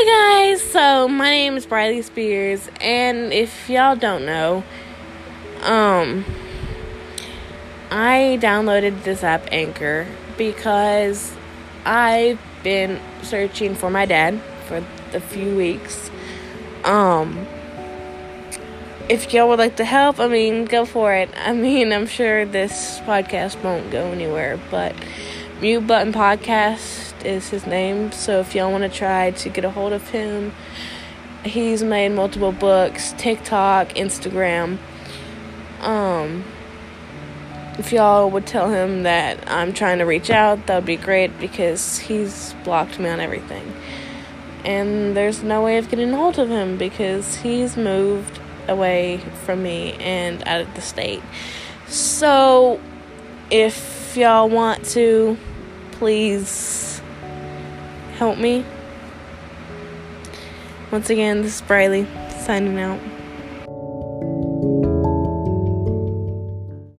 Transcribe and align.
Hi 0.00 0.52
guys, 0.52 0.62
so 0.62 1.08
my 1.08 1.28
name 1.28 1.56
is 1.56 1.66
Briley 1.66 2.02
Spears, 2.02 2.70
and 2.80 3.32
if 3.32 3.68
y'all 3.68 3.96
don't 3.96 4.24
know, 4.24 4.62
um, 5.62 6.24
I 7.90 8.38
downloaded 8.40 9.02
this 9.02 9.24
app 9.24 9.48
Anchor 9.50 10.06
because 10.36 11.34
I've 11.84 12.38
been 12.62 13.00
searching 13.22 13.74
for 13.74 13.90
my 13.90 14.06
dad 14.06 14.40
for 14.68 14.84
a 15.14 15.20
few 15.20 15.56
weeks. 15.56 16.12
Um, 16.84 17.44
if 19.08 19.34
y'all 19.34 19.48
would 19.48 19.58
like 19.58 19.74
to 19.78 19.84
help, 19.84 20.20
I 20.20 20.28
mean, 20.28 20.66
go 20.66 20.84
for 20.84 21.12
it. 21.12 21.28
I 21.34 21.52
mean, 21.52 21.92
I'm 21.92 22.06
sure 22.06 22.44
this 22.44 23.00
podcast 23.00 23.60
won't 23.64 23.90
go 23.90 24.12
anywhere, 24.12 24.60
but 24.70 24.94
Mute 25.60 25.88
Button 25.88 26.12
Podcast 26.12 26.97
is 27.24 27.48
his 27.48 27.66
name. 27.66 28.12
So 28.12 28.40
if 28.40 28.54
y'all 28.54 28.70
want 28.70 28.90
to 28.90 28.90
try 28.90 29.30
to 29.30 29.48
get 29.48 29.64
a 29.64 29.70
hold 29.70 29.92
of 29.92 30.10
him, 30.10 30.52
he's 31.44 31.82
made 31.82 32.10
multiple 32.10 32.52
books, 32.52 33.14
TikTok, 33.18 33.90
Instagram. 33.90 34.78
Um, 35.80 36.44
if 37.78 37.92
y'all 37.92 38.28
would 38.30 38.46
tell 38.46 38.70
him 38.70 39.04
that 39.04 39.38
I'm 39.48 39.72
trying 39.72 39.98
to 39.98 40.04
reach 40.04 40.30
out, 40.30 40.66
that 40.66 40.74
would 40.74 40.86
be 40.86 40.96
great 40.96 41.38
because 41.38 41.98
he's 41.98 42.54
blocked 42.64 42.98
me 42.98 43.08
on 43.08 43.20
everything. 43.20 43.72
And 44.64 45.16
there's 45.16 45.42
no 45.42 45.62
way 45.62 45.78
of 45.78 45.88
getting 45.88 46.12
a 46.12 46.16
hold 46.16 46.38
of 46.38 46.48
him 46.48 46.76
because 46.76 47.36
he's 47.36 47.76
moved 47.76 48.40
away 48.66 49.18
from 49.44 49.62
me 49.62 49.94
and 49.94 50.46
out 50.46 50.60
of 50.60 50.74
the 50.74 50.80
state. 50.80 51.22
So 51.86 52.80
if 53.50 54.16
y'all 54.16 54.48
want 54.48 54.84
to, 54.86 55.38
please 55.92 57.00
help 58.18 58.36
me. 58.36 58.64
Once 60.90 61.08
again, 61.08 61.42
this 61.42 61.54
is 61.54 61.62
Briley 61.62 62.04
signing 62.40 62.78
out. 62.80 63.17